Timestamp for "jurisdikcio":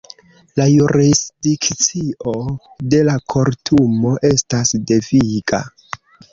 0.69-2.33